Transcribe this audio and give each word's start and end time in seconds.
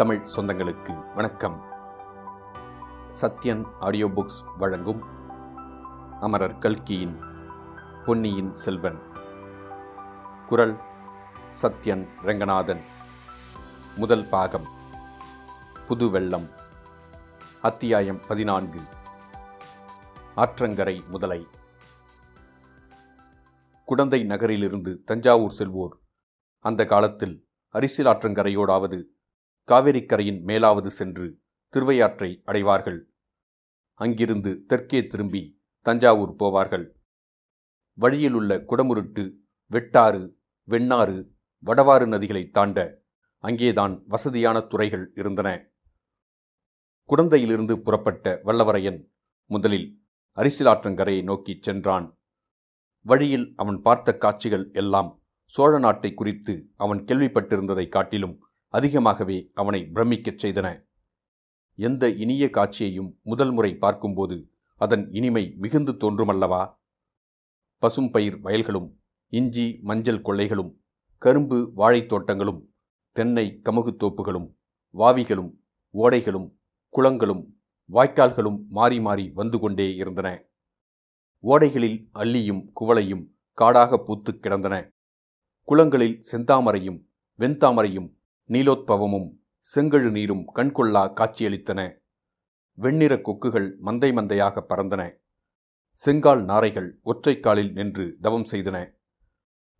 தமிழ் 0.00 0.26
சொந்தங்களுக்கு 0.36 1.14
வணக்கம். 1.14 1.64
Sathyan 3.20 3.64
audio 3.78 4.08
books 4.08 4.56
வழங்கும் 4.58 5.02
அமரர் 6.20 6.58
கல்கியின் 6.58 7.20
பொன்னியின் 8.04 8.56
செல்வன். 8.56 8.98
குரல் 10.46 10.78
சத்யன் 11.62 12.08
ரங்கநாதன். 12.22 12.80
முதல் 13.96 14.24
பாகம் 14.24 14.66
புது 15.86 16.10
வெள்ளம் 16.10 16.48
அத்தியாயம் 17.62 18.20
பதினான்கு. 18.28 18.80
ஆற்றங்கரை 20.36 21.08
முதலை. 21.08 21.48
குடந்தை 23.84 24.22
நகரிலிருந்து 24.22 25.02
தஞ்சாவூர் 25.04 25.54
செல்வோர். 25.58 25.96
அந்த 26.58 26.84
காலத்தில் 26.84 27.48
அரிசிலாற்றங்கரையோடாவது 27.74 29.02
காவிரிக்கரையின் 29.70 30.42
மேலாவது 30.44 30.86
சென்று 30.86 31.40
திருவையாற்றை 31.68 32.42
அடைவார்கள். 32.44 33.12
அங்கிருந்து 33.94 34.64
தெற்கே 34.64 35.06
திரும்பி 35.06 35.62
தஞ்சாவூர் 35.80 36.34
போவார்கள். 36.36 36.92
வழியிலுள்ள 37.92 38.56
குடமுருட்டு 38.56 39.34
வெட்டாறு 39.70 40.34
வெண்ணாறு 40.64 41.34
வடவாறு 41.66 42.06
நதிகளை 42.06 42.50
தாண்ட 42.50 43.02
அங்கேதான் 43.38 44.04
வசதியான 44.06 44.60
துறைகள் 44.60 45.12
இருந்தன. 45.14 45.70
குடந்தையிலிருந்து 47.08 47.76
புறப்பட்ட 47.76 48.40
வல்லவரையன் 48.44 49.04
முதலில் 49.44 50.06
அரிசிலாற்றங்கரையை 50.36 51.22
நோக்கிச் 51.22 51.62
சென்றான். 51.62 52.20
வழியில் 53.00 53.52
அவன் 53.56 53.82
பார்த்த 53.82 54.16
காட்சிகள் 54.16 54.70
எல்லாம் 54.72 55.22
சோழ 55.44 55.78
நாட்டை 55.78 56.14
குறித்து 56.14 56.70
அவன் 56.76 57.04
கேள்விப்பட்டிருந்ததைக் 57.04 57.88
காட்டிலும் 57.88 58.49
அதிகமாகவே 58.72 59.50
அவனை 59.54 59.90
பிரமிக்கச் 59.92 60.46
செய்தன. 60.46 60.84
எந்த 61.74 62.10
இனிய 62.10 62.50
காட்சியையும் 62.50 63.18
முதல் 63.22 63.52
முறை 63.52 63.76
பார்க்கும்போது 63.76 64.52
அதன் 64.76 65.12
இனிமை 65.12 65.54
மிகுந்து 65.56 65.92
தோன்றுமல்லவா? 65.92 66.74
பசும்பயிர் 67.78 68.40
வயல்களும் 68.40 69.00
இஞ்சி 69.26 69.78
மஞ்சள் 69.82 70.22
கொள்ளைகளும் 70.22 70.84
கரும்பு 71.16 71.72
வாழைத் 71.76 72.06
தோட்டங்களும் 72.06 72.74
தென்னை 73.12 73.60
கமுகுத் 73.64 74.02
தோப்புகளும் 74.02 74.56
வாவிகளும் 74.94 75.54
ஓடைகளும் 75.92 76.58
குளங்களும் 76.88 77.60
வாய்க்கால்களும் 77.92 78.66
மாறி 78.68 79.00
மாறி 79.00 79.30
வந்து 79.30 79.58
கொண்டே 79.58 79.94
இருந்தன. 79.94 80.48
ஓடைகளில் 81.42 82.08
அள்ளியும் 82.14 82.70
குவளையும் 82.80 83.28
காடாக 83.52 83.98
பூத்துக் 83.98 84.42
கிடந்தன. 84.42 84.92
குளங்களில் 85.62 86.24
செந்தாமரையும் 86.32 87.06
வெண்தாமரையும் 87.38 88.18
நீலோத்பவமும் 88.52 89.26
செங்கழு 89.58 90.10
நீரும் 90.10 90.44
கண்கொள்ளா 90.54 91.02
காட்சியளித்தன. 91.18 91.80
வெண்ணிற 92.78 93.12
கொக்குகள் 93.16 93.68
மந்தை 93.84 94.08
மந்தையாக 94.12 94.62
பறந்தன. 94.68 95.02
செங்கால் 95.90 96.42
நாரைகள் 96.44 96.88
ஒற்றைக்காலில் 97.04 97.72
நின்று 97.72 98.16
தவம் 98.20 98.46
செய்தன. 98.50 98.76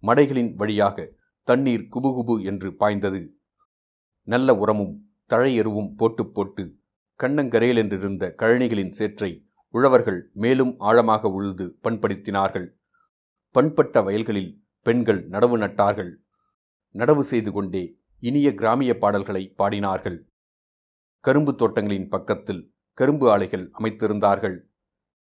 மடைகளின் 0.02 0.54
வழியாக 0.54 1.06
தண்ணீர் 1.48 1.88
குபுகுபு 1.91 2.44
என்று 2.44 2.76
பாய்ந்தது. 2.76 3.22
நல்ல 4.28 4.54
உரமும் 4.54 4.94
தழையெருவும் 5.30 5.92
போட்டு 5.96 6.26
போட்டு 6.26 6.64
கண்ணங்கரையிலென்றிருந்த 7.20 8.34
கழனிகளின் 8.34 8.91
சேற்றை 8.91 9.50
உழவர்கள் 9.74 10.30
மேலும் 10.32 10.74
ஆழமாக 10.78 11.28
உழுது 11.28 11.78
பண்படுத்தினார்கள். 11.82 12.68
பண்பட்ட 13.54 14.02
வயல்களில் 14.02 14.52
பெண்கள் 14.86 15.28
நடவு 15.28 15.58
நட்டார்கள். 15.58 16.12
நடவு 16.94 17.20
செய்து 17.20 17.52
கொண்டே 17.52 17.98
இனிய 18.22 18.54
கிராமிய 18.54 18.98
பாடல்களை 18.98 19.54
பாடினார்கள். 19.58 20.18
கரும்பு 21.20 21.54
தோட்டங்களின் 21.54 22.08
பக்கத்தில் 22.08 22.74
கரும்பு 22.92 23.30
ஆலைகள் 23.30 23.70
அமைத்திருந்தார்கள். 23.78 24.56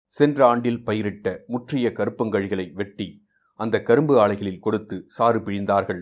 சென்ற 0.06 0.46
ஆண்டில் 0.48 0.84
பயிரிட்ட 0.84 1.44
முற்றிய 1.48 1.90
கருப்பங்கழிகளை 1.90 2.72
வெட்டி 2.74 3.26
அந்த 3.54 3.82
கரும்பு 3.82 4.14
ஆலைகளில் 4.20 4.60
கொடுத்து 4.60 5.06
சாறு 5.08 5.40
பிழிந்தார்கள். 5.40 6.02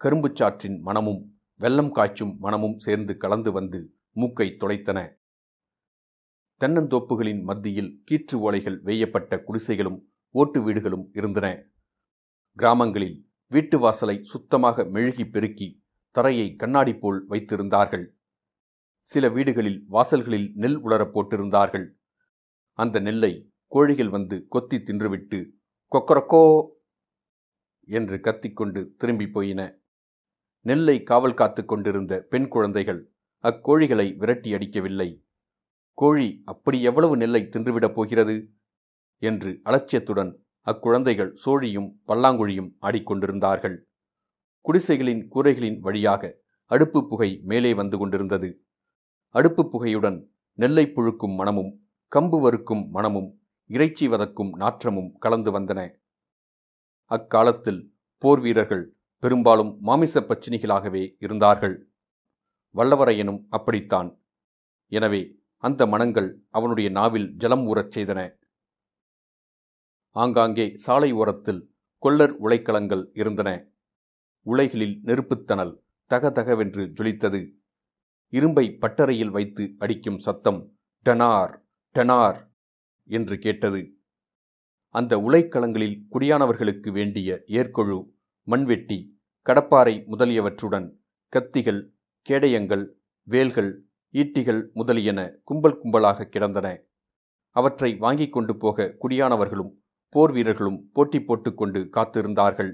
கரும்புச் 0.00 0.38
சாற்றின் 0.40 0.80
மனமும் 0.80 1.22
வெள்ளம் 1.60 1.92
காய்ச்சும் 1.94 2.34
மனமும் 2.38 2.78
சேர்ந்து 2.78 3.16
கலந்து 3.16 3.52
வந்து 3.52 3.80
மூக்கை 4.12 4.56
துளைத்தன 4.60 4.98
தென்னந்தோப்புகளின் 6.60 7.42
மத்தியில் 7.42 8.02
கீற்று 8.10 8.36
ஓலைகள் 8.46 8.78
வேயப்பட்ட 8.80 9.42
குடிசைகளும் 9.46 9.98
ஓட்டு 10.34 10.62
வீடுகளும் 10.62 11.08
இருந்தன. 11.12 11.46
கிராமங்களில் 12.56 13.18
வீட்டு 13.46 13.78
வாசலை 13.78 14.16
சுத்தமாக 14.22 14.84
மெழுகி 14.84 15.24
பெருக்கி 15.30 15.68
தரையை 16.16 16.46
கண்ணாடி 16.54 16.92
போல் 16.94 17.18
வைத்திருந்தார்கள். 17.28 18.06
சில 19.06 19.28
வீடுகளில் 19.28 19.80
வாசல்களில் 19.90 20.48
நெல் 20.54 20.78
உலரப் 20.84 21.12
போட்டிருந்தார்கள். 21.14 21.86
அந்த 22.78 23.00
நெல்லை 23.00 23.32
கோழிகள் 23.66 24.08
வந்து 24.08 24.36
கொத்தி 24.48 24.78
தின்றுவிட்டு 24.78 25.40
கொக்கரக்கோ 25.92 26.44
என்று 27.88 28.16
கத்திக்கொண்டு 28.20 28.80
திரும்பி 28.96 29.26
போயின. 29.28 29.60
நெல்லை 30.66 30.96
காவல் 31.02 31.34
காத்து 31.34 31.64
கொண்டிருந்த 31.64 32.26
பெண் 32.30 32.48
குழந்தைகள் 32.48 33.00
அக்கோழிகளை 33.44 34.06
விரட்டி 34.16 34.52
அடிக்கவில்லை. 34.52 35.10
கோழி 35.98 36.42
அப்படி 36.44 36.78
எவ்வளவு 36.82 37.16
நெல்லை 37.16 37.42
தின்றுவிடப் 37.42 37.94
போகிறது? 37.94 38.36
என்று 39.22 39.50
அலட்சியத்துடன் 39.64 40.32
அக்குழந்தைகள் 40.66 41.32
சோழியும் 41.44 41.90
பல்லாங்குழியும் 42.08 42.70
ஆடிக்கொண்டிருந்தார்கள். 42.82 43.76
குடிசைகளின் 44.66 45.22
கூரைகளின் 45.34 45.78
வழியாக 45.78 46.22
அடுப்பு 46.70 47.00
புகை 47.08 47.30
மேலே 47.44 47.74
வந்து 47.74 47.98
கொண்டிருந்தது. 47.98 48.48
அடுப்பு 49.34 49.62
புகையுடன் 49.70 50.18
நெல்லை 50.58 50.84
புழுக்கும் 50.86 51.34
மணமும் 51.34 51.72
கம்பு 52.12 52.38
வறுக்கும் 52.40 52.84
மணமும் 52.90 53.28
இறைச்சி 53.70 54.06
வதக்கும் 54.08 54.52
நாற்றமும் 54.56 55.10
கலந்து 55.18 55.50
வந்தன. 55.58 55.80
அக்காலத்தில் 57.10 57.80
போர் 58.22 58.40
வீரர்கள் 58.40 58.84
பெரும்பாலும் 59.22 59.72
மாமிச 59.80 60.20
பச்சினிகளாகவே 60.20 61.04
இருந்தார்கள். 61.18 61.76
வல்லவரையனும் 62.74 63.40
அப்படித்தான். 63.48 64.10
எனவே 64.92 65.22
அந்த 65.62 65.82
மனங்கள் 65.86 66.28
அவனுடைய 66.50 66.88
நாவில் 66.90 67.28
ஜலம் 67.36 67.64
ஊறச் 67.66 67.94
செய்தன. 67.96 68.20
ஆங்காங்கே 70.16 70.66
சாலை 70.76 71.12
ஓரத்தில் 71.12 71.62
கொல்லர் 72.02 72.34
உலைக்களங்கள் 72.44 73.04
இருந்தன. 73.12 73.50
உலைகளில் 74.46 74.96
நெருப்புத்தணல் 75.04 75.74
தகதகவென்று 76.10 76.82
ஜொலித்தது. 76.98 77.40
இரும்பை 78.32 78.64
பட்டறையில் 78.80 79.30
வைத்து 79.30 79.64
அடிக்கும் 79.78 80.18
சத்தம் 80.18 80.60
டனார் 81.06 81.54
டனார் 81.94 82.38
என்று 83.08 83.38
கேட்டது. 83.38 83.80
அந்த 84.94 85.12
உலைக்களங்களில் 85.18 85.96
குடியானவர்களுக்கு 86.10 86.92
வேண்டிய 86.92 87.42
ஏற்கொழு 87.46 87.98
மண்வெட்டி 88.48 88.98
கடப்பாறை 89.46 89.94
முதலியவற்றுடன் 90.06 90.88
கத்திகள் 91.32 91.82
கேடயங்கள் 92.26 92.84
வேல்கள் 93.28 93.72
ஈட்டிகள் 94.14 94.62
முதலியன 94.72 95.20
கும்பல் 95.44 95.80
கும்பலாக 95.82 96.28
கிடந்தன. 96.28 96.66
அவற்றை 97.56 97.90
வாங்கிக் 97.96 98.32
கொண்டு 98.32 98.56
போக 98.56 98.96
குடியானவர்களும் 99.00 99.72
போர் 100.14 100.32
வீரர்களும் 100.32 100.80
போட்டி 100.92 101.18
போட்டுக்கொண்டு 101.22 101.80
காத்திருந்தார்கள். 101.92 102.72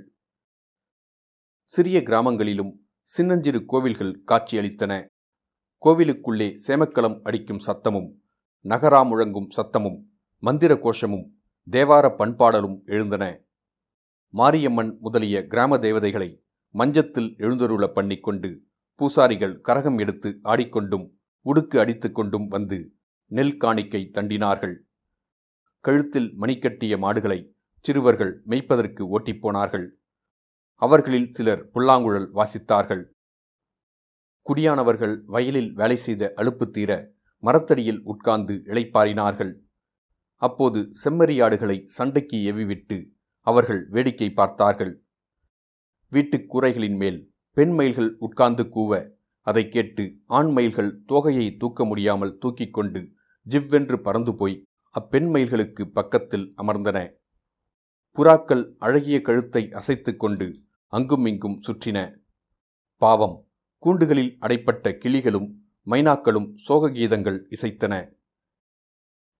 சிறிய 1.71 1.99
கிராமங்களிலும் 2.03 2.73
சின்னஞ்சிறு 3.09 3.61
கோவில்கள் 3.65 4.11
காட்சியளித்தன. 4.31 4.93
கோவிலுக்குள்ளே 5.83 6.49
சேமக்களம் 6.65 7.17
அடிக்கும் 7.23 7.63
சத்தமும் 7.67 8.09
நகரா 8.65 9.01
முழங்கும் 9.11 9.47
சத்தமும் 9.57 9.97
மந்திர 10.43 10.73
கோஷமும் 10.77 11.25
தேவார 11.69 12.07
பண்பாடலும் 12.19 12.77
எழுந்தன. 12.87 13.25
மாரியம்மன் 14.35 14.93
முதலிய 15.01 15.39
கிராம 15.47 15.79
தேவதைகளை 15.79 16.29
மஞ்சத்தில் 16.75 17.31
எழுந்தருள 17.45 17.87
பண்ணிக்கொண்டு 17.97 18.51
பூசாரிகள் 19.01 19.57
கரகம் 19.69 19.99
எடுத்து 19.99 20.33
ஆடிக்கொண்டும் 20.53 21.07
உடுக்கு 21.47 21.79
அடித்துக்கொண்டும் 21.85 22.47
வந்து 22.49 22.81
நெல் 23.31 23.57
காணிக்கை 23.57 24.03
தண்டினார்கள். 24.17 24.77
கழுத்தில் 25.85 26.31
மணிக்கட்டிய 26.41 26.97
மாடுகளை 26.99 27.41
சிறுவர்கள் 27.85 28.35
மெய்ப்பதற்கு 28.51 29.03
ஓட்டிப்போனார்கள் 29.15 29.89
அவர்களில் 30.83 31.33
சிலர் 31.33 31.69
புல்லாங்குழல் 31.69 32.29
வாசித்தார்கள். 32.35 33.05
குடியானவர்கள் 34.47 35.23
வயலில் 35.25 35.73
வேலை 35.73 35.97
செய்த 35.97 36.33
அழுப்பு 36.37 36.71
தீர 36.71 37.11
மரத்தடியில் 37.43 38.01
உட்கார்ந்து 38.03 38.55
இளைப்பாறினார்கள். 38.55 39.53
அப்போது 40.43 40.81
செம்மறியாடுகளை 41.05 41.85
சண்டைக்கு 41.87 42.39
எவிவிட்டு 42.53 42.99
அவர்கள் 43.47 43.87
வேடிக்கை 43.89 44.33
பார்த்தார்கள். 44.33 45.05
வீட்டுக் 46.13 46.49
கூரைகளின் 46.55 46.97
மேல் 46.97 47.33
பெண் 47.57 47.71
மயில்கள் 47.71 48.17
உட்கார்ந்து 48.19 48.63
கூவ 48.63 48.93
அதை 49.47 49.69
கேட்டு 49.69 50.05
ஆண் 50.27 50.51
மயில்கள் 50.51 51.03
தோகையை 51.09 51.57
தூக்க 51.57 51.85
முடியாமல் 51.85 52.39
தூக்கிக் 52.39 52.73
கொண்டு 52.73 53.01
ஜிவ்வென்று 53.49 53.97
பறந்து 53.97 54.35
போய் 54.35 54.63
அப்பெண் 54.95 55.29
மயில்களுக்கு 55.35 55.85
பக்கத்தில் 55.91 56.53
அமர்ந்தன. 56.63 56.99
புறாக்கள் 58.17 58.65
அழகிய 58.79 59.21
கழுத்தை 59.21 59.63
அசைத்துக்கொண்டு 59.73 60.49
அங்குமிங்கும் 60.93 61.61
சுற்றின 61.67 61.99
பாவம். 62.97 63.37
கூண்டுகளில் 63.83 64.37
அடைப்பட்ட 64.41 64.87
கிளிகளும் 65.05 65.47
மைனாக்களும் 65.87 66.55
சோககீதங்கள் 66.69 67.39
இசைத்தன. 67.51 67.95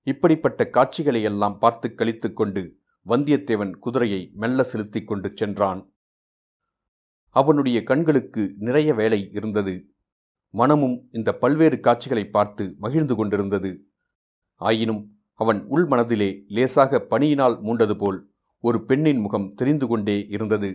இப்படிப்பட்ட 0.07 0.71
காட்சிகளையெல்லாம் 0.73 1.59
பார்த்து 1.59 1.95
கழித்து 1.95 2.33
கொண்டு 2.33 2.81
வந்தியத்தேவன் 3.07 3.77
குதிரையை 3.79 4.31
மெல்ல 4.35 4.63
செலுத்திக் 4.63 5.07
கொண்டு 5.07 5.33
சென்றான். 5.35 5.95
அவனுடைய 7.29 7.83
கண்களுக்கு 7.83 8.55
நிறைய 8.59 8.95
வேலை 8.95 9.31
இருந்தது. 9.31 9.95
மனமும் 10.55 11.09
இந்த 11.11 11.33
பல்வேறு 11.33 11.81
காட்சிகளை 11.81 12.25
பார்த்து 12.29 12.75
மகிழ்ந்து 12.79 13.15
கொண்டிருந்தது. 13.15 13.87
ஆயினும் 14.61 15.21
அவன் 15.35 15.67
உள்மனதிலே 15.71 16.45
லேசாக 16.47 17.07
பனியினால் 17.11 17.59
மூண்டது 17.63 17.95
போல் 17.95 18.31
ஒரு 18.61 18.85
பெண்ணின் 18.85 19.21
முகம் 19.21 19.55
தெரிந்து 19.55 19.87
கொண்டே 19.87 20.27
இருந்தது. 20.27 20.71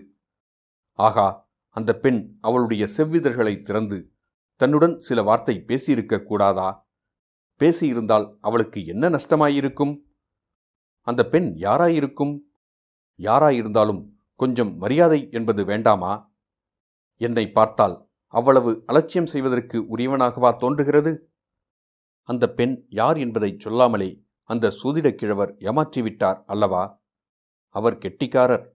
ஆகா 0.98 1.50
அந்த 1.70 1.94
பெண் 1.94 2.38
அவளுடைய 2.42 2.88
செவ்விதழ்களை 2.98 3.62
திறந்து 3.62 4.14
தன்னுடன் 4.56 5.00
சில 5.00 5.22
வார்த்தை 5.22 5.64
பேசியிருக்க 5.68 6.24
கூடாதா? 6.24 6.90
பேசியிருந்தால் 7.60 8.38
அவளுக்கு 8.42 8.86
என்ன 8.86 9.10
நஷ்டமாயிருக்கும்? 9.10 10.02
அந்த 11.02 11.26
பெண் 11.26 11.56
யாராயிருக்கும்? 11.58 12.40
யாராயிருந்தாலும் 13.18 14.10
கொஞ்சம் 14.36 14.76
மரியாதை 14.76 15.28
என்பது 15.32 15.66
வேண்டாமா? 15.66 16.34
என்னை 17.18 17.52
பார்த்தால் 17.52 18.10
அவ்வளவு 18.28 18.84
அலட்சியம் 18.86 19.26
செய்வதற்கு 19.26 19.98
உரியவனாகவா 19.98 20.58
தோன்றுகிறது? 20.58 21.32
அந்த 22.24 22.50
பெண் 22.50 22.86
யார் 22.90 23.18
என்பதை 23.18 23.56
சொல்லாமலே 23.58 24.26
அந்த 24.44 24.72
சூதிடக் 24.84 25.18
கிழவர் 25.18 25.56
ஏமாற்றிவிட்டார் 25.56 26.44
அல்லவா? 26.46 27.04
அவர் 27.70 27.98
கெட்டிக்காரர் 27.98 28.72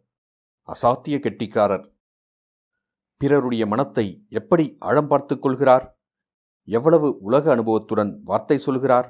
அசாத்திய 0.69 1.19
கெட்டிக்காரர். 1.19 1.92
பிறருடைய 3.23 3.67
மனத்தை 3.67 4.27
எப்படி 4.29 4.65
ஆழம் 4.79 5.09
பார்த்து 5.09 5.39
கொள்கிறார்? 5.39 5.85
எவ்வளவு 6.69 7.09
உலக 7.21 7.45
அனுபவத்துடன் 7.53 8.21
வார்த்தை 8.25 8.59
சொல்கிறார்? 8.59 9.09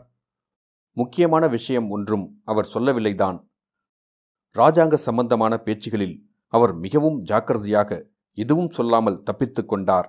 முக்கியமான 0.97 1.49
விஷயம் 1.49 1.89
ஒன்றும் 1.91 2.27
அவர் 2.45 2.71
சொல்லவில்லைதான். 2.75 3.39
ராஜாங்க 4.57 4.95
சம்பந்தமான 4.95 5.57
பேச்சுகளில் 5.65 6.17
அவர் 6.53 6.73
மிகவும் 6.75 7.19
ஜாக்கிரதையாக 7.23 7.91
எதுவும் 8.39 8.71
சொல்லாமல் 8.71 9.23
தப்பித்து 9.23 9.63
கொண்டார். 9.65 10.09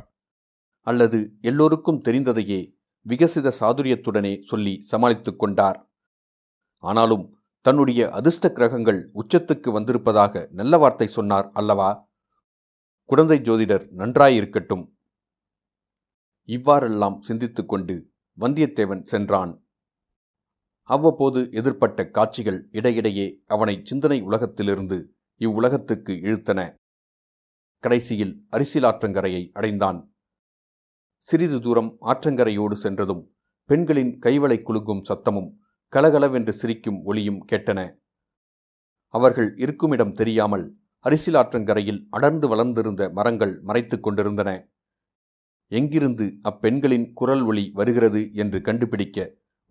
அல்லது 0.88 1.19
எல்லோருக்கும் 1.41 2.01
தெரிந்ததையே 2.01 2.61
விகசித 3.05 3.51
சாதுரியத்துடனே 3.59 4.33
சொல்லி 4.45 4.73
சமாளித்துக் 4.81 5.39
கொண்டார். 5.39 5.79
ஆனாலும் 6.83 7.25
தன்னுடைய 7.65 8.01
அதிர்ஷ்ட 8.09 8.51
கிரகங்கள் 8.51 9.00
உச்சத்துக்கு 9.13 9.69
வந்திருப்பதாக 9.71 10.47
நல்ல 10.51 10.77
வார்த்தை 10.77 11.07
சொன்னார் 11.07 11.47
அல்லவா? 11.53 11.89
குழந்தை 13.13 13.36
ஜோதிடர் 13.39 13.83
நன்றாயிருக்கட்டும். 13.98 14.83
இவ்வாறெல்லாம் 16.50 17.18
சிந்தித்து 17.21 17.65
கொண்டு 17.65 17.95
வந்தியத்தேவன் 18.39 19.04
சென்றான். 19.04 19.51
அவ்வப்போது 20.89 21.50
எதிர்ப்பட்ட 21.51 22.10
காட்சிகள் 22.10 22.60
இடையிடையே 22.71 23.27
அவனை 23.45 23.81
சிந்தனை 23.83 24.21
உலகத்திலிருந்து 24.21 24.98
இவ்வுலகத்துக்கு 25.42 26.13
இழுத்தன. 26.27 26.60
கடைசியில் 27.83 28.33
அரிசிலாற்றங்கரையை 28.51 29.51
அடைந்தான். 29.51 30.15
சிறிது 31.18 31.60
தூரம் 31.60 31.98
ஆற்றங்கரையோடு 32.01 32.71
சென்றதும் 32.71 33.24
பெண்களின் 33.69 34.19
கைவளை 34.19 34.62
குலுங்கும் 34.62 35.06
சத்தமும் 35.10 35.51
கலகலவென்று 35.94 36.54
சிரிக்கும் 36.54 37.04
ஒளியும் 37.04 37.44
கேட்டன. 37.51 37.80
அவர்கள் 39.13 39.51
இருக்குமிடம் 39.56 40.13
தெரியாமல் 40.13 40.81
அரிசிலாற்றங்கரையில் 41.05 42.01
அடர்ந்து 42.09 42.47
வளர்ந்திருந்த 42.47 43.03
மரங்கள் 43.09 43.53
மறைத்துக் 43.61 44.03
கொண்டிருந்தன. 44.03 44.50
எங்கிருந்து 45.71 46.25
அப்பெண்களின் 46.50 47.07
குரல் 47.13 47.44
ஒளி 47.44 47.65
வருகிறது 47.73 48.21
என்று 48.33 48.59
கண்டுபிடிக்க 48.61 49.17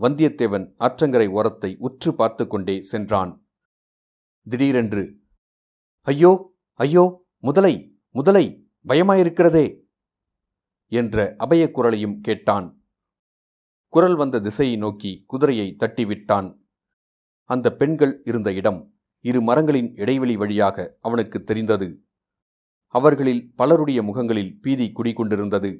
வந்தியத்தேவன் 0.01 0.67
ஆற்றங்கரை 0.79 1.29
ஓரத்தை 1.31 1.71
உற்று 1.79 2.11
பார்த்து 2.15 2.45
கொண்டே 2.47 2.77
சென்றான். 2.83 3.33
திடீரென்று 4.47 5.05
ஐயோ 6.07 6.33
ஐயோ 6.81 7.05
முதலை 7.45 7.75
முதலை 8.15 8.45
பயமாயிருக்கிறதே! 8.87 9.67
என்ற 10.93 11.17
அபயக் 11.39 11.75
குரலையும் 11.77 12.17
கேட்டான். 12.21 12.67
குரல் 13.93 14.17
வந்த 14.17 14.41
திசையை 14.41 14.77
நோக்கி 14.77 15.13
குதிரையை 15.27 15.69
தட்டிவிட்டான். 15.81 16.49
அந்த 17.51 17.67
பெண்கள் 17.73 18.15
இருந்த 18.25 18.51
இடம் 18.53 18.81
இரு 19.25 19.41
மரங்களின் 19.41 19.95
இடைவெளி 19.95 20.37
வழியாக 20.37 20.97
அவனுக்கு 21.01 21.45
தெரிந்தது. 21.45 22.03
அவர்களில் 22.87 23.55
பலருடைய 23.55 24.03
முகங்களில் 24.03 24.61
பீதி 24.61 24.93
குடிகொண்டிருந்தது. 24.95 25.79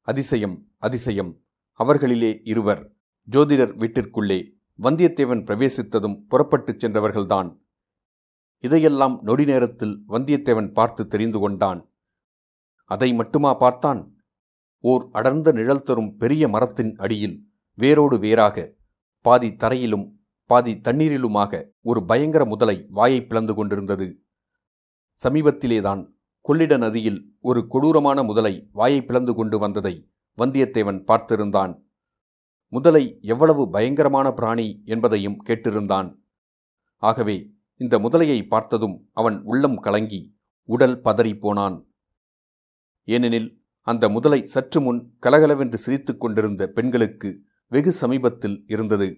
அதிசயம் 0.00 0.68
அதிசயம் 0.78 1.42
அவர்களிலே 1.78 2.40
இருவர். 2.44 2.94
ஜோதிடர் 3.30 3.76
வீட்டிற்குள்ளே 3.76 4.52
வந்தியத்தேவன் 4.82 5.44
பிரவேசித்ததும் 5.44 6.24
புறப்பட்டுச் 6.28 6.86
சென்றவர்கள்தான். 6.86 7.60
இதையெல்லாம் 8.58 9.18
நொடி 9.22 9.44
நேரத்தில் 9.44 10.04
வந்தியத்தேவன் 10.08 10.72
பார்த்து 10.72 11.08
தெரிந்து 11.08 11.38
கொண்டான். 11.38 11.92
அதை 12.84 13.14
மட்டுமா 13.14 13.54
பார்த்தான்? 13.54 14.24
ஓர் 14.80 15.08
அடர்ந்த 15.12 15.52
நிழல் 15.52 15.82
தரும் 15.82 16.16
பெரிய 16.16 16.48
மரத்தின் 16.48 16.96
அடியில் 16.96 17.48
வேரோடு 17.74 18.18
வேறாக 18.18 18.74
பாதி 19.20 19.56
தரையிலும் 19.56 20.13
பாதி 20.50 20.72
தண்ணீரிலுமாக 20.74 21.62
ஒரு 21.82 22.04
பயங்கர 22.04 22.44
முதலை 22.44 22.86
வாயை 22.88 23.26
பிளந்து 23.26 23.54
கொண்டிருந்தது. 23.54 24.08
சமீபத்திலேதான் 25.20 26.02
கொள்ளிட 26.40 26.76
நதியில் 26.76 27.20
ஒரு 27.40 27.66
கொடூரமான 27.66 28.22
முதலை 28.22 28.68
வாயை 28.72 29.04
பிளந்து 29.04 29.34
கொண்டு 29.34 29.58
வந்ததை 29.58 29.94
வந்தியத்தேவன் 30.38 31.00
பார்த்திருந்தான். 31.04 31.72
முதலை 32.68 33.18
எவ்வளவு 33.22 33.70
பயங்கரமான 33.70 34.32
பிராணி 34.32 34.82
என்பதையும் 34.84 35.38
கேட்டிருந்தான். 35.46 36.08
ஆகவே 37.02 37.36
இந்த 37.80 37.98
முதலையை 37.98 38.48
பார்த்ததும் 38.48 38.96
அவன் 39.12 39.42
உள்ளம் 39.42 39.76
கலங்கி 39.76 40.36
உடல் 40.68 41.00
பதறிப்போனான் 41.00 41.76
ஏனெனில் 43.08 43.48
அந்த 43.86 44.08
முதலை 44.08 44.44
சற்று 44.44 44.80
முன் 44.80 45.00
கலகலவென்று 45.18 45.78
சிரித்துக் 45.78 46.20
கொண்டிருந்த 46.20 46.68
பெண்களுக்கு 46.68 47.30
வெகு 47.68 47.92
சமீபத்தில் 47.92 48.64
இருந்தது. 48.66 49.08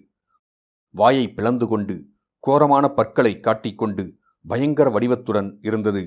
வாயை 0.99 1.25
பிளந்து 1.33 1.65
கொண்டு 1.67 1.95
கோரமான 2.43 2.85
பற்களை 2.87 3.39
காட்டிக்கொண்டு 3.39 4.03
பயங்கர 4.45 4.89
வடிவத்துடன் 4.89 5.49
இருந்தது. 5.61 6.03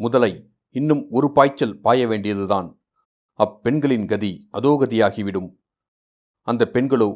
முதலை 0.00 0.32
இன்னும் 0.74 1.02
ஒரு 1.10 1.28
பாய்ச்சல் 1.32 1.76
பாய 1.80 2.06
வேண்டியதுதான். 2.06 2.68
அப்பெண்களின் 3.38 4.06
கதி 4.06 4.48
அதோகதியாகிவிடும். 4.52 5.50
அந்த 6.46 6.70
பெண்களோ 6.72 7.10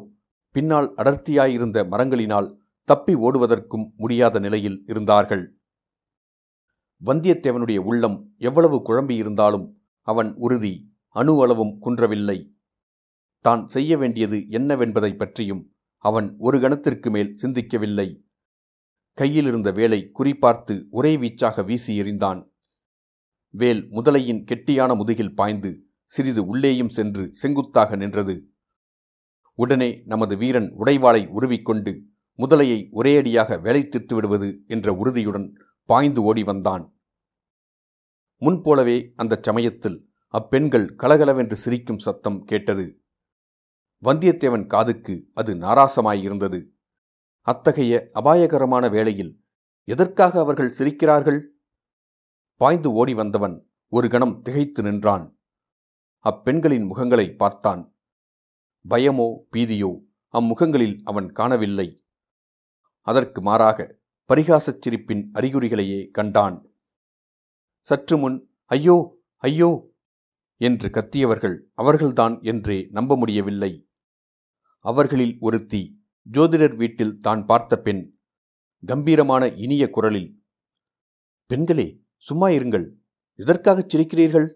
பின்னால் 0.55 0.87
அடர்த்தியாயிருந்த 0.97 1.77
மரங்களினால் 1.91 2.49
தப்பி 2.83 3.13
ஓடுவதற்கும் 3.15 3.85
முடியாத 3.97 4.39
நிலையில் 4.39 4.79
இருந்தார்கள். 4.85 5.45
வந்தியத்தேவனுடைய 7.01 7.79
உள்ளம் 7.89 8.17
எவ்வளவு 8.37 8.77
குழம்பியிருந்தாலும் 8.89 9.67
அவன் 10.07 10.29
உறுதி 10.35 10.73
அணு 11.15 11.33
அளவும் 11.43 11.73
குன்றவில்லை. 11.79 12.39
தான் 13.45 13.63
செய்ய 13.67 13.97
வேண்டியது 13.97 14.37
என்னவென்பதை 14.49 15.11
பற்றியும் 15.15 15.63
அவன் 16.03 16.35
ஒரு 16.37 16.59
கணத்திற்கு 16.59 17.09
மேல் 17.11 17.35
சிந்திக்கவில்லை. 17.41 18.21
கையிலிருந்த 19.13 19.71
வேலை 19.71 20.11
குறிப்பார்த்து 20.19 20.85
ஒரே 20.89 21.17
வீச்சாக 21.17 21.65
வீசி 21.65 22.01
எறிந்தான். 22.01 22.51
வேல் 23.49 23.83
முதலையின் 23.89 24.43
கெட்டியான 24.51 24.95
முதுகில் 24.95 25.35
பாய்ந்து 25.35 25.71
சிறிது 26.05 26.45
உள்ளேயும் 26.45 26.89
சென்று 26.89 27.35
செங்குத்தாக 27.35 27.95
நின்றது. 27.95 28.35
உடனே 29.53 30.01
நமது 30.05 30.37
வீரன் 30.37 30.69
உடைவாளை 30.79 31.27
உருவிக்கொண்டு 31.27 31.93
முதலையை 32.37 32.79
ஒரேயடியாக 32.91 33.61
வேலை 33.61 33.81
திட்டு 33.83 34.13
விடுவது 34.13 34.49
என்ற 34.65 34.93
உறுதியுடன் 34.93 35.47
பாய்ந்து 35.85 36.21
ஓடி 36.23 36.43
வந்தான். 36.43 36.85
முன்போலவே 38.37 38.97
அந்தச் 39.15 39.43
சமயத்தில் 39.43 39.97
அப்பெண்கள் 40.27 40.87
கலகலவென்று 40.95 41.55
சிரிக்கும் 41.55 41.99
சத்தம் 41.99 42.43
கேட்டது. 42.43 43.02
வந்தியத்தேவன் 44.03 44.65
காதுக்கு 44.67 45.13
அது 45.33 45.51
நாராசமாயிருந்தது. 45.55 46.59
அத்தகைய 47.47 47.93
அபாயகரமான 48.13 48.89
வேளையில் 48.89 49.31
எதற்காக 49.87 50.39
அவர்கள் 50.39 50.75
சிரிக்கிறார்கள்? 50.77 51.39
பாய்ந்து 52.61 52.89
ஓடி 52.93 53.13
வந்தவன் 53.13 53.55
ஒரு 53.87 54.07
கணம் 54.07 54.35
திகைத்து 54.41 54.81
நின்றான். 54.83 55.25
அப்பெண்களின் 56.25 56.85
முகங்களை 56.91 57.27
பார்த்தான். 57.35 57.81
பயமோ 58.85 59.27
பீதியோ 59.55 59.91
அம்முகங்களில் 60.33 60.97
அவன் 61.03 61.31
காணவில்லை. 61.31 61.87
அதற்கு 63.07 63.39
மாறாக 63.41 63.79
பரிகாசச் 64.29 64.81
சிரிப்பின் 64.81 65.23
அறிகுறிகளையே 65.33 66.01
கண்டான். 66.11 66.57
சற்று 67.85 68.17
முன் 68.17 68.37
ஐயோ 68.71 68.97
ஐயோ 69.43 69.71
என்று 70.61 70.89
கத்தியவர்கள் 70.89 71.57
அவர்கள்தான் 71.73 72.35
என்றே 72.41 72.79
நம்ப 72.91 73.15
முடியவில்லை. 73.15 73.71
அவர்களில் 74.85 75.37
ஒருத்தி 75.39 76.03
ஜோதிடர் 76.31 76.75
வீட்டில் 76.75 77.17
தான் 77.17 77.45
பார்த்த 77.45 77.81
பெண் 77.81 78.19
கம்பீரமான 78.85 79.47
இனிய 79.47 79.89
குரலில் 79.89 80.43
பெண்களே 81.45 82.01
சும்மா 82.17 82.47
இருங்கள். 82.47 82.93
எதற்காகச் 83.35 83.95
சிரிக்கிறீர்கள்? 83.95 84.53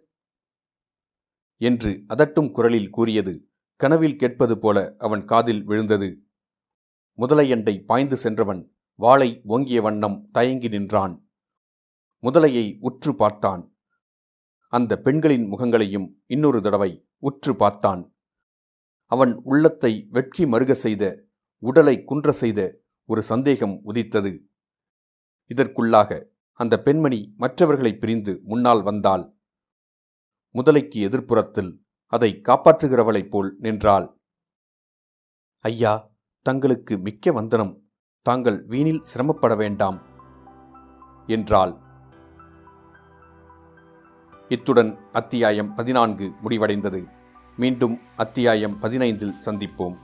என்று 1.57 2.03
அதட்டும் 2.07 2.51
குரலில் 2.51 2.89
கூறியது 2.89 3.49
கனவில் 3.75 4.15
கேட்பது 4.15 4.59
போல 4.59 4.95
அவன் 4.97 5.25
காதில் 5.25 5.63
விழுந்தது. 5.63 6.27
முதலையண்டை 7.17 7.85
பாய்ந்து 7.85 8.17
சென்றவன் 8.17 8.75
வாளை 8.93 9.41
ஓங்கிய 9.43 9.81
வண்ணம் 9.81 10.29
தயங்கி 10.31 10.67
நின்றான். 10.67 11.29
முதலையை 12.23 12.77
உற்று 12.79 13.15
பார்த்தான். 13.15 13.77
அந்த 14.73 14.99
பெண்களின் 14.99 15.47
முகங்களையும் 15.51 16.07
இன்னொரு 16.25 16.61
தடவை 16.61 16.91
உற்று 17.17 17.55
பார்த்தான். 17.55 18.16
அவன் 19.11 19.41
உள்ளத்தை 19.43 20.07
வெட்கி 20.09 20.45
மறுக 20.45 20.71
செய்த 20.71 21.23
உடலை 21.57 22.03
குன்ற 22.03 22.31
செய்த 22.31 22.77
ஒரு 23.05 23.21
சந்தேகம் 23.21 23.79
உதித்தது. 23.83 24.49
இதற்குள்ளாக 25.47 26.23
அந்த 26.51 26.81
பெண்மணி 26.81 27.33
மற்றவர்களை 27.37 27.95
பிரிந்து 27.95 28.39
முன்னால் 28.43 28.83
வந்தாள். 28.83 29.33
முதலைக்கு 30.55 30.99
எதிர்ப்புறத்தில் 31.07 31.71
அதை 32.05 32.41
காப்பாற்றுகிறவளைப் 32.43 33.29
போல் 33.29 33.55
நின்றாள். 33.57 34.19
ஐயா 35.59 36.11
தங்களுக்கு 36.41 36.97
மிக்க 36.97 37.31
வந்தனம். 37.31 37.89
தாங்கள் 38.21 38.65
வீணில் 38.65 38.99
சிரமப்பட 38.99 39.55
வேண்டாம் 39.55 39.99
என்றாள். 41.27 41.73
இத்துடன் 44.47 44.97
அத்தியாயம் 45.11 45.75
பதினான்கு 45.75 46.33
முடிவடைந்தது. 46.43 47.16
மீண்டும் 47.57 47.99
அத்தியாயம் 48.15 48.77
பதினைந்தில் 48.81 49.35
சந்திப்போம். 49.45 49.95